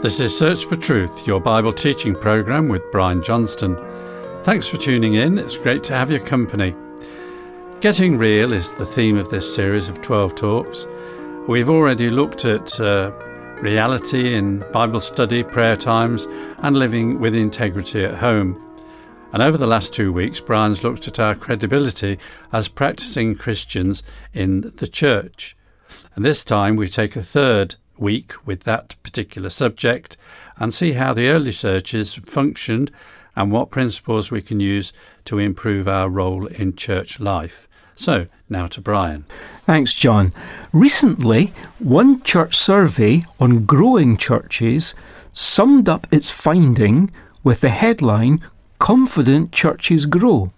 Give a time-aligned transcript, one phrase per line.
[0.00, 3.76] This is Search for Truth, your Bible teaching program with Brian Johnston.
[4.44, 5.38] Thanks for tuning in.
[5.38, 6.72] It's great to have your company.
[7.80, 10.86] Getting real is the theme of this series of 12 talks.
[11.48, 13.10] We've already looked at uh,
[13.60, 16.26] reality in Bible study, prayer times,
[16.58, 18.64] and living with integrity at home.
[19.32, 22.20] And over the last two weeks, Brian's looked at our credibility
[22.52, 25.56] as practicing Christians in the church.
[26.14, 30.16] And this time we take a third week with that particular subject
[30.56, 32.90] and see how the early churches functioned
[33.36, 34.92] and what principles we can use
[35.24, 37.68] to improve our role in church life.
[37.94, 39.24] So, now to Brian.
[39.64, 40.32] Thanks, John.
[40.72, 44.94] Recently, one church survey on growing churches
[45.32, 47.10] summed up its finding
[47.44, 48.40] with the headline
[48.78, 50.52] Confident Churches Grow.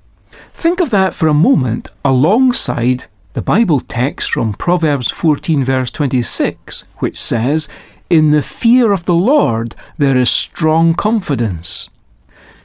[0.55, 6.83] Think of that for a moment alongside the Bible text from Proverbs 14, verse 26,
[6.99, 7.69] which says,
[8.09, 11.91] In the fear of the Lord there is strong confidence.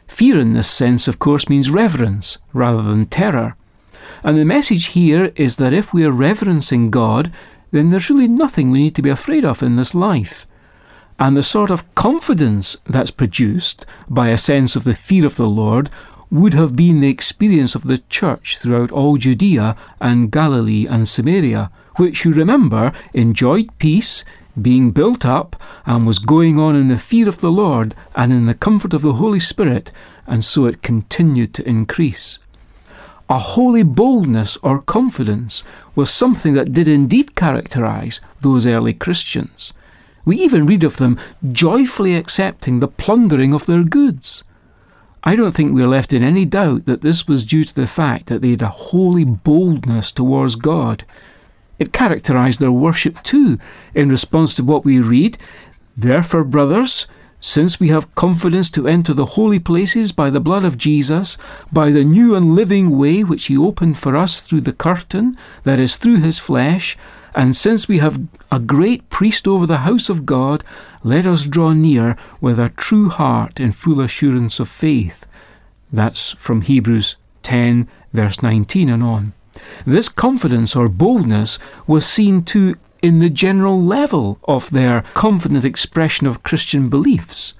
[0.07, 3.55] Fear in this sense, of course, means reverence rather than terror.
[4.23, 7.31] And the message here is that if we are reverencing God,
[7.69, 10.47] then there's really nothing we need to be afraid of in this life.
[11.19, 15.49] And the sort of confidence that's produced by a sense of the fear of the
[15.49, 15.91] Lord
[16.31, 21.71] would have been the experience of the church throughout all Judea and Galilee and Samaria,
[21.95, 24.23] which you remember enjoyed peace,
[24.61, 28.45] being built up, and was going on in the fear of the Lord and in
[28.45, 29.91] the comfort of the Holy Spirit,
[30.27, 32.39] and so it continued to increase.
[33.29, 35.63] A holy boldness or confidence
[35.95, 39.73] was something that did indeed characterize those early Christians.
[40.25, 41.19] We even read of them
[41.51, 44.43] joyfully accepting the plundering of their goods.
[45.27, 48.27] I don't think we're left in any doubt that this was due to the fact
[48.27, 51.03] that they had a holy boldness towards God.
[51.79, 53.57] It characterized their worship too,
[53.95, 55.39] in response to what we read.
[55.97, 57.07] Therefore, brothers,
[57.39, 61.39] since we have confidence to enter the holy places by the blood of Jesus,
[61.71, 65.79] by the new and living way which He opened for us through the curtain, that
[65.79, 66.97] is, through His flesh,
[67.33, 68.21] and since we have
[68.55, 70.63] a great priest over the house of God,
[71.03, 75.25] let us draw near with a true heart in full assurance of faith.
[75.91, 79.33] That's from Hebrews 10, verse 19 and on.
[79.85, 86.25] This confidence or boldness was seen too in the general level of their confident expression
[86.25, 87.55] of Christian beliefs.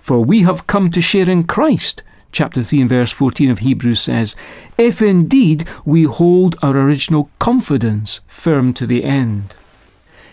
[0.00, 2.02] For we have come to share in Christ,
[2.32, 4.34] chapter 3 and verse 14 of Hebrews says,
[4.78, 9.54] if indeed we hold our original confidence firm to the end.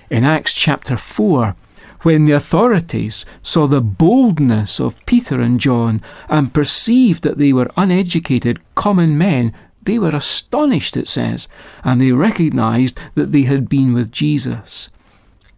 [0.10, 1.56] In Acts chapter 4,
[2.04, 7.72] when the authorities saw the boldness of Peter and John and perceived that they were
[7.76, 9.52] uneducated common men,
[9.82, 11.48] they were astonished, it says,
[11.84, 14.90] and they recognized that they had been with Jesus.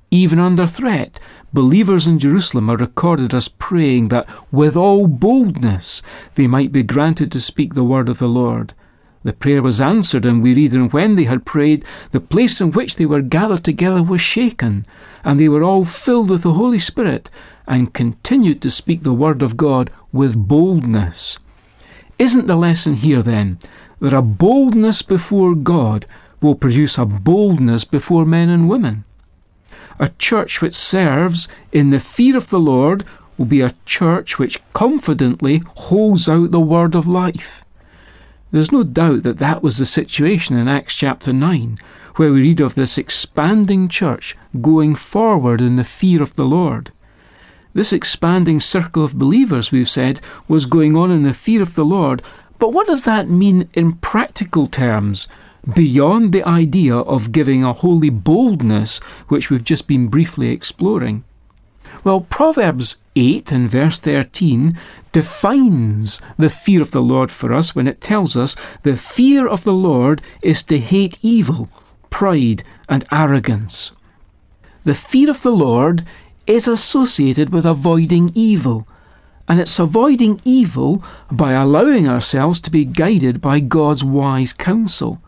[0.10, 1.20] Even under threat,
[1.52, 6.02] believers in Jerusalem are recorded as praying that with all boldness
[6.36, 8.74] they might be granted to speak the word of the Lord.
[9.28, 12.72] The prayer was answered, and we read, And when they had prayed, the place in
[12.72, 14.86] which they were gathered together was shaken,
[15.22, 17.30] and they were all filled with the Holy Spirit,
[17.68, 21.40] and continued to speak the word of God with boldness.
[22.18, 23.60] Isn't the lesson here, then,
[24.00, 26.06] that a boldness before God
[26.40, 29.04] will produce a boldness before men and women?
[30.00, 33.04] A church which serves in the fear of the Lord
[33.38, 37.66] will be a church which confidently holds out the word of life.
[38.52, 41.80] There's no doubt that that was the situation in Acts chapter 9,
[42.16, 46.92] where we read of this expanding church going forward in the fear of the Lord.
[47.74, 51.86] This expanding circle of believers, we've said, was going on in the fear of the
[51.86, 52.22] Lord.
[52.58, 55.28] But what does that mean in practical terms?
[55.74, 61.24] beyond the idea of giving a holy boldness, which we've just been briefly exploring?
[62.08, 64.80] Well, Proverbs 8 and verse 13
[65.12, 69.66] defines the fear of the Lord for us when it tells us the fear of
[69.66, 71.68] the Lord is to hate evil,
[72.10, 73.92] pride, and arrogance.
[74.86, 76.06] The fear of the Lord
[76.46, 78.88] is associated with avoiding evil,
[79.50, 85.22] and it's avoiding evil by allowing ourselves to be guided by God's wise counsel.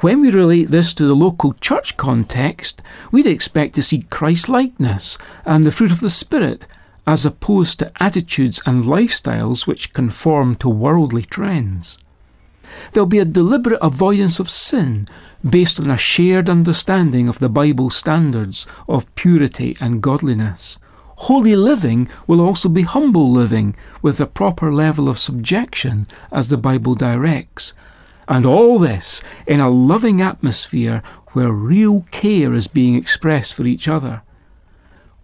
[0.00, 2.80] When we relate this to the local church context,
[3.12, 6.66] we'd expect to see Christ likeness and the fruit of the Spirit,
[7.06, 11.98] as opposed to attitudes and lifestyles which conform to worldly trends.
[12.92, 15.06] There'll be a deliberate avoidance of sin
[15.46, 20.78] based on a shared understanding of the Bible standards of purity and godliness.
[21.28, 26.56] Holy living will also be humble living with a proper level of subjection as the
[26.56, 27.74] Bible directs,
[28.30, 33.88] and all this in a loving atmosphere where real care is being expressed for each
[33.88, 34.22] other.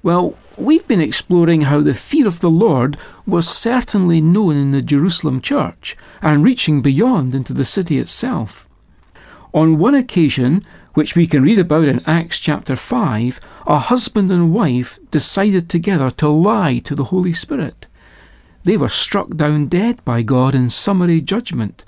[0.02, 4.82] Well, we've been exploring how the fear of the Lord was certainly known in the
[4.82, 8.68] Jerusalem church and reaching beyond into the city itself.
[9.54, 10.64] On one occasion,
[10.94, 13.38] which we can read about in Acts chapter 5,
[13.68, 17.86] a husband and wife decided together to lie to the Holy Spirit.
[18.64, 21.84] They were struck down dead by God in summary judgment.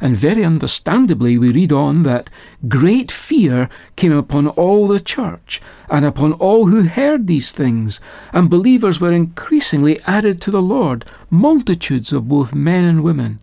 [0.00, 2.30] And very understandably, we read on that
[2.68, 5.60] great fear came upon all the church
[5.90, 8.00] and upon all who heard these things,
[8.32, 13.40] and believers were increasingly added to the Lord, multitudes of both men and women.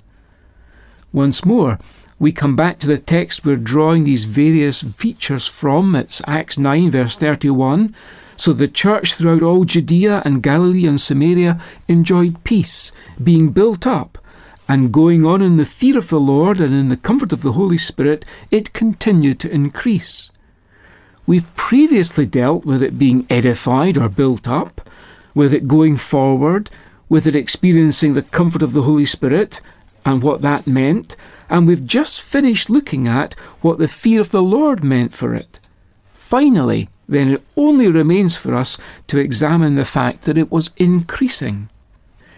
[1.13, 1.77] Once more,
[2.19, 5.95] we come back to the text we're drawing these various features from.
[5.95, 7.93] It's Acts 9, verse 31.
[8.37, 12.91] So the church throughout all Judea and Galilee and Samaria enjoyed peace,
[13.23, 14.17] being built up,
[14.67, 17.53] and going on in the fear of the Lord and in the comfort of the
[17.53, 20.31] Holy Spirit, it continued to increase.
[21.25, 24.89] We've previously dealt with it being edified or built up,
[25.33, 26.69] with it going forward,
[27.09, 29.61] with it experiencing the comfort of the Holy Spirit,
[30.05, 31.15] and what that meant,
[31.49, 35.59] and we've just finished looking at what the fear of the Lord meant for it.
[36.13, 38.77] Finally, then it only remains for us
[39.07, 41.69] to examine the fact that it was increasing.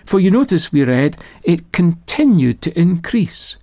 [0.10, 3.58] For you notice we read, it continued to increase.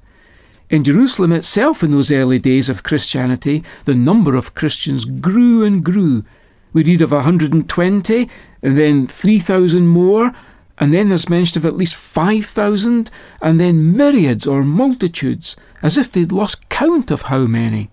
[0.71, 5.83] In Jerusalem itself, in those early days of Christianity, the number of Christians grew and
[5.83, 6.25] grew.
[6.73, 8.31] We read of 120,
[8.63, 10.33] and then 3,000 more,
[10.79, 13.11] and then there's mention of at least 5,000,
[13.43, 17.91] and then myriads or multitudes, as if they'd lost count of how many.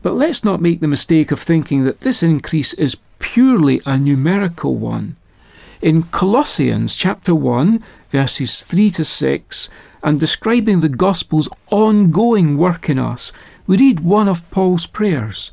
[0.00, 4.76] But let's not make the mistake of thinking that this increase is purely a numerical
[4.76, 5.16] one.
[5.84, 9.68] In Colossians chapter 1, verses 3 to 6,
[10.02, 13.32] and describing the gospel's ongoing work in us,
[13.66, 15.52] we read one of Paul's prayers.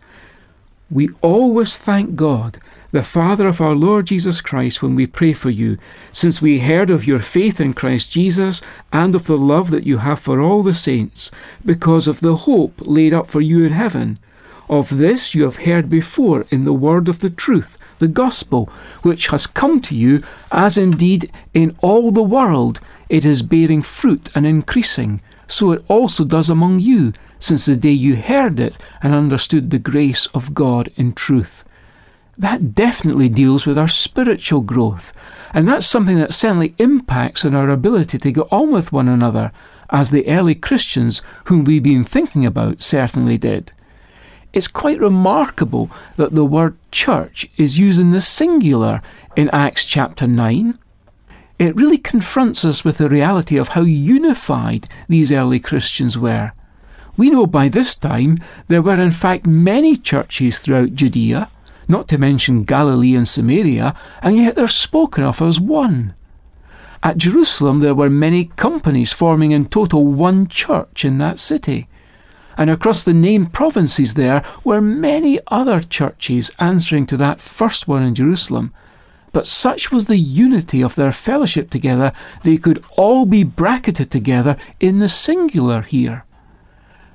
[0.90, 2.62] We always thank God
[2.94, 5.78] the Father of our Lord Jesus Christ, when we pray for you,
[6.14, 8.62] since we heard of your faith in Christ Jesus
[8.94, 11.30] and of the love that you have for all the saints,
[11.66, 14.18] because of the hope laid up for you in heaven.
[14.70, 18.70] Of this you have heard before in the word of the truth, the gospel,
[19.02, 20.22] which has come to you,
[20.52, 26.26] as indeed in all the world it is bearing fruit and increasing, so it also
[26.26, 30.92] does among you, since the day you heard it and understood the grace of God
[30.98, 31.64] in truth
[32.42, 35.14] that definitely deals with our spiritual growth.
[35.54, 39.52] And that's something that certainly impacts on our ability to get on with one another,
[39.92, 43.72] as the early Christians whom we've been thinking about certainly did.
[44.54, 49.02] It's quite remarkable that the word church is used in the singular
[49.36, 50.78] in Acts chapter 9.
[51.58, 56.52] It really confronts us with the reality of how unified these early Christians were.
[57.16, 61.50] We know by this time there were in fact many churches throughout Judea,
[61.88, 66.14] not to mention Galilee and Samaria, and yet they're spoken of as one.
[67.04, 71.88] At Jerusalem, there were many companies forming in total one church in that city.
[72.58, 78.04] And across the named provinces there were many other churches answering to that first one
[78.04, 78.74] in Jerusalem.
[79.34, 82.12] But such was the unity of their fellowship together,
[82.44, 86.26] they could all be bracketed together in the singular here.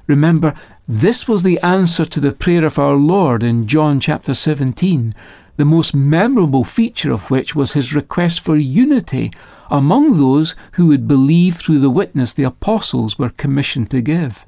[0.07, 0.55] Remember,
[0.89, 5.13] this was the answer to the prayer of our Lord in John chapter 17,
[5.57, 9.33] the most memorable feature of which was his request for unity
[9.71, 14.47] among those who would believe through the witness the apostles were commissioned to give.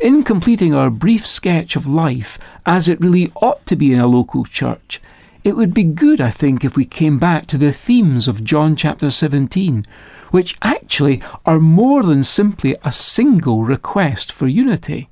[0.00, 4.06] In completing our brief sketch of life as it really ought to be in a
[4.06, 5.00] local church,
[5.42, 8.76] it would be good, I think, if we came back to the themes of John
[8.76, 9.84] chapter 17,
[10.30, 15.08] which actually are more than simply a single request for unity.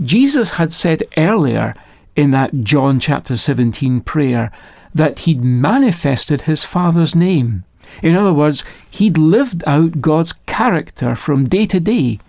[0.00, 1.74] Jesus had said earlier
[2.14, 4.52] in that John chapter 17 prayer
[4.94, 7.64] that he'd manifested his Father's name.
[8.04, 12.20] In other words, he'd lived out God's character from day to day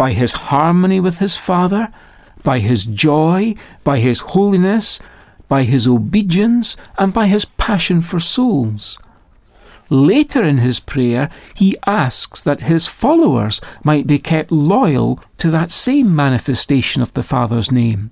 [0.00, 1.92] by his harmony with his Father,
[2.42, 3.54] by his joy,
[3.84, 4.98] by his holiness,
[5.46, 8.98] by his obedience, and by his passion for souls.
[9.90, 15.70] Later in his prayer, he asks that his followers might be kept loyal to that
[15.70, 18.10] same manifestation of the Father's name.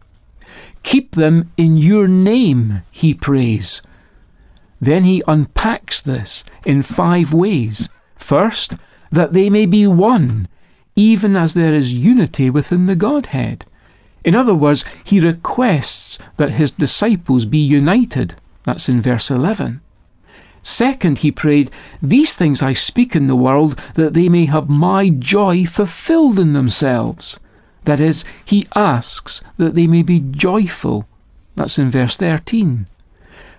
[0.83, 3.81] Keep them in your name, he prays.
[4.79, 7.89] Then he unpacks this in five ways.
[8.15, 8.75] First,
[9.11, 10.49] that they may be one,
[10.99, 13.65] even as there is unity within the Godhead.
[14.25, 18.35] In other words, he requests that his disciples be united.
[18.65, 19.81] That's in verse 11.
[20.61, 21.71] Second, he prayed,
[22.03, 26.53] These things I speak in the world, that they may have my joy fulfilled in
[26.53, 27.39] themselves.
[27.85, 31.07] That is, he asks that they may be joyful.
[31.55, 32.89] That's in verse 13.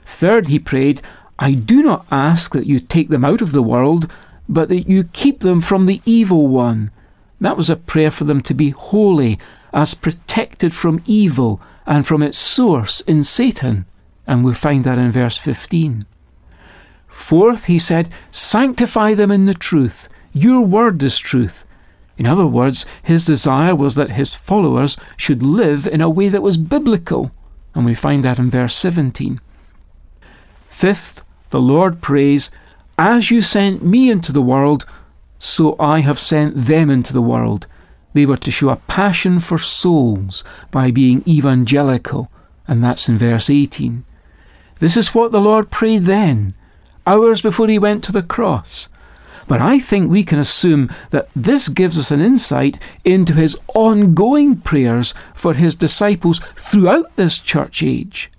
[0.05, 1.01] Third, he prayed,
[1.39, 4.11] I do not ask that you take them out of the world,
[4.49, 6.91] but that you keep them from the evil one.
[7.39, 9.39] That was a prayer for them to be holy,
[9.73, 13.85] as protected from evil and from its source in Satan.
[14.27, 16.05] And we find that in verse 15.
[17.07, 20.07] Fourth, he said, Sanctify them in the truth.
[20.31, 21.65] Your word is truth.
[22.17, 26.41] In other words, his desire was that his followers should live in a way that
[26.41, 27.31] was biblical.
[27.73, 29.39] And we find that in verse 17.
[30.67, 32.51] Fifth, the Lord prays,
[32.97, 34.85] As you sent me into the world,
[35.39, 37.65] so I have sent them into the world.
[38.13, 42.29] They were to show a passion for souls by being evangelical,
[42.67, 44.03] and that's in verse 18.
[44.79, 46.53] This is what the Lord prayed then,
[47.07, 48.89] hours before he went to the cross.
[49.47, 54.57] But I think we can assume that this gives us an insight into his ongoing
[54.57, 58.29] prayers for his disciples throughout this church age.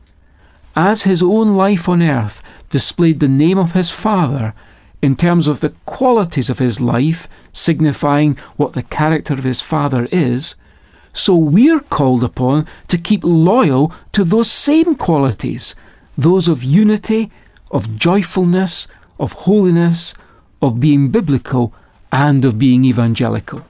[0.77, 4.55] As his own life on earth displayed the name of his Father
[5.03, 10.09] in terms of the qualities of his life, signifying what the character of his Father
[10.13, 10.55] is,
[11.13, 15.75] so we're called upon to keep loyal to those same qualities,
[16.17, 17.31] those of unity,
[17.71, 18.87] of joyfulness,
[19.19, 20.15] of holiness,
[20.63, 21.73] of being biblical,
[22.13, 23.65] and of being evangelical.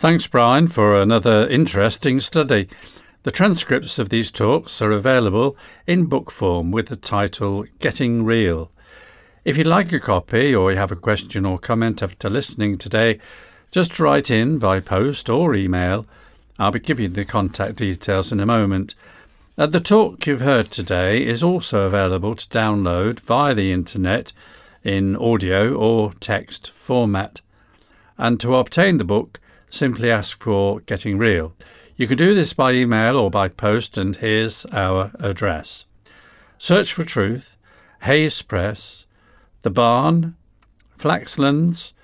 [0.00, 2.70] Thanks, Brian, for another interesting study.
[3.24, 8.70] The transcripts of these talks are available in book form with the title Getting Real.
[9.44, 13.20] If you'd like a copy or you have a question or comment after listening today,
[13.70, 16.06] just write in by post or email.
[16.58, 18.94] I'll be giving the contact details in a moment.
[19.58, 24.32] Uh, the talk you've heard today is also available to download via the internet
[24.82, 27.42] in audio or text format.
[28.16, 29.38] And to obtain the book,
[29.70, 31.54] simply ask for Getting Real.
[31.96, 35.86] You can do this by email or by post, and here's our address.
[36.58, 37.56] Search for Truth,
[38.02, 39.06] Hayes Press,
[39.62, 40.36] The Barn,
[40.98, 41.94] Flaxlands,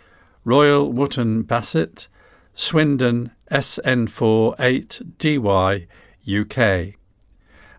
[0.45, 2.09] Royal Wootton Bassett,
[2.55, 5.87] Swindon SN4 8DY,
[6.27, 6.95] UK.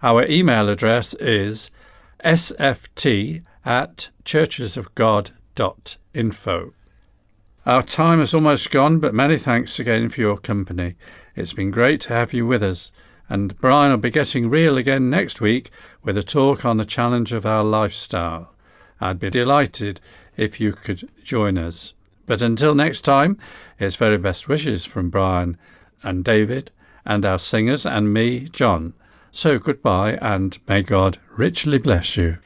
[0.03, 1.71] Our email address is
[2.23, 6.73] sft at churchesofgod.info.
[7.67, 10.95] Our time has almost gone, but many thanks again for your company.
[11.35, 12.93] It's been great to have you with us.
[13.27, 15.69] And Brian will be getting real again next week
[16.01, 18.53] with a talk on the challenge of our lifestyle.
[19.01, 19.99] I'd be delighted
[20.37, 21.93] if you could join us.
[22.25, 23.37] But until next time,
[23.77, 25.57] it's very best wishes from Brian
[26.01, 26.71] and David
[27.05, 28.93] and our singers and me, John.
[29.33, 32.37] So goodbye and may God richly bless you.